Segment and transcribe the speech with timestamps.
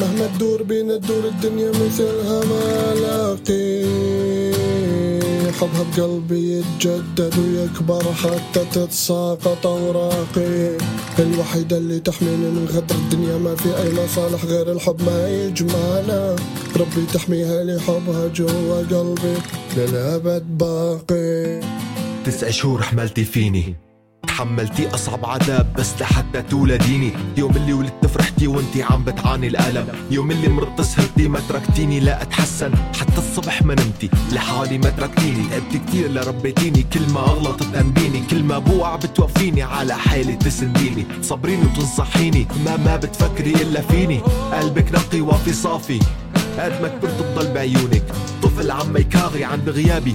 [0.00, 3.84] مهما تدور بين تدور الدنيا مثلها ما لاقي
[5.60, 10.76] حبها بقلبي يتجدد ويكبر حتى تتساقط أوراقي.
[11.18, 16.36] الوحيدة اللي تحميني من غدر الدنيا ما في أي مصالح غير الحب ما يجمعنا.
[16.76, 19.34] ربي تحميها لي حبها جوا قلبي
[19.76, 21.60] للأبد باقي.
[22.26, 23.76] تسع شهور حملتي فيني.
[24.34, 27.12] تحملتي أصعب عذاب بس لحتى تولديني.
[27.36, 29.86] يوم اللي ولدت فرحتي وانتي عم بتعاني الألم.
[30.10, 32.72] يوم اللي مرضت سهرتي ما تركتيني لا أتحسن.
[33.00, 35.48] حتى الصبح ما نمتي لحالي ما تركتيني.
[35.50, 41.06] تعبت كتير لربيتيني كل ما اغلطت انبيني كل ما بوعى بتوقفيني على حالي تسنديني.
[41.22, 44.20] تصبريني وتنصحيني ما ما بتفكري إلا فيني.
[44.52, 46.00] قلبك نقي وفي صافي.
[46.58, 48.04] قد ما كبرت بضل بعيونك.
[48.42, 50.14] طفل عم يكاغي عند غيابي.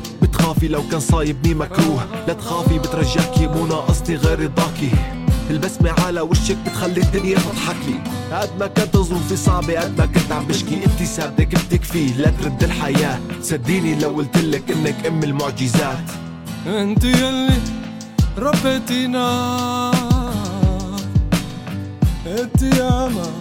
[0.50, 2.06] بتخافي لو كان صايبني مكروه.
[2.28, 4.92] لا تخافي بترجاكي مو ناقصني غير رضاكي.
[5.50, 8.00] البسمة على وشك بتخلي الدنيا تضحك لي.
[8.32, 10.86] قد ما كانت ظروفي صعبة قد ما كنت عم بشكي.
[10.86, 13.20] ابتسامتك بتكفي لا ترد الحياة.
[13.42, 16.12] صدقيني لو قلتلك إنك أم المعجزات.
[16.68, 17.60] انت يلي
[18.38, 19.92] ربيتينا
[22.28, 23.32] انت ياما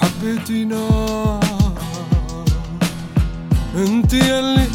[0.00, 0.88] حبيتينا
[3.76, 4.66] انت يلي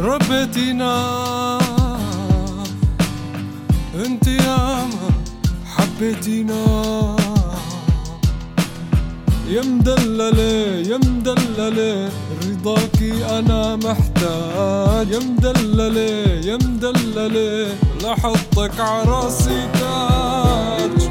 [0.00, 1.58] ربيتينا
[4.06, 5.10] أنت ياما
[5.76, 6.64] حبيتينا
[9.48, 10.42] يا مدللة
[10.90, 12.10] يا مدللة
[12.48, 15.10] رضاكي أنا محتاج.
[15.10, 16.00] يا مدللة
[16.44, 21.09] يا مدللة لحطك عراسي تاج.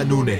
[0.00, 0.38] حنونة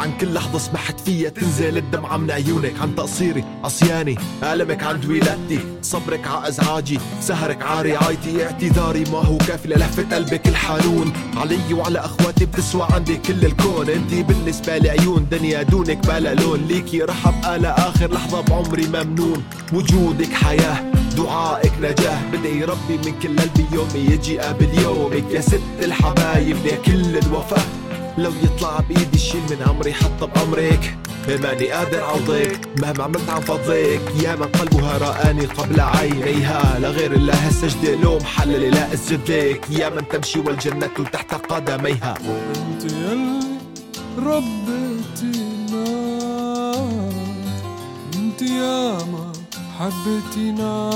[0.00, 4.18] عن كل لحظة سمحت فيها تنزل الدمعة من عيونك عن تقصيري عصياني.
[4.42, 8.44] ألمك عند ولادتي صبرك ع إزعاجي سهرك ع رعايتي.
[8.44, 11.12] اعتذاري ما هو كافي للهفة قلبك الحنون.
[11.36, 13.90] علي وعلى أخواتي بتسوى عندي كل الكون.
[13.90, 16.60] انتي بالنسبة لي عيون دنيا دونك بلا لون.
[16.68, 19.42] ليكي رح أبقى لآخر لحظة بعمري ممنون.
[19.72, 22.30] وجودك حياة دعائك نجاة.
[22.32, 27.79] بدعي ربي من كل قلبي يومي يجي قبل يومك يا ست الحبايب يا كل الوفاء.
[28.22, 30.96] لو يطلع بإيدي شيل من امري حتى بامرك
[31.42, 34.00] ماني قادر عوضك مهما عملت عن فضلك.
[34.22, 36.78] يا من قلبها رآني قبل عينيها.
[36.78, 42.14] لغير الله السجدة لوم حلل لا اسجد لك يا من تمشي والجنة تحت قدميها.
[42.26, 43.40] انت يلي
[44.18, 45.86] ربيتينا
[48.14, 49.32] انت ياما
[49.78, 50.90] حبيتينا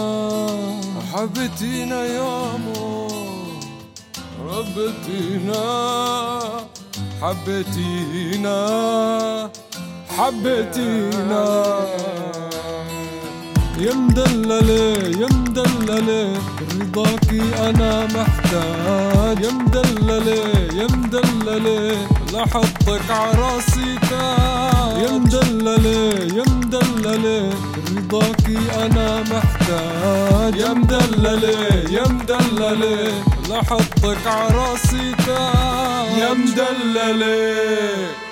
[1.12, 3.08] حبيتينا ياما
[4.44, 5.64] ربيتينا
[7.22, 8.58] حبيتينا
[10.18, 11.44] حبيتينا
[13.78, 14.72] يا مدللة
[15.20, 16.32] يا مدللة
[16.80, 19.44] رضاكي أنا محتاج.
[19.44, 20.40] يا مدللة
[20.78, 25.02] يا مدللة لحطك عراسي تاج.
[25.02, 25.90] يا مدللة
[26.36, 26.63] يا مدللة
[28.14, 30.56] رضاكي أنا محتاج.
[30.56, 36.18] يا مدللة يا مدللة لحطك عراسي تاج.
[36.18, 38.23] يا مدللة.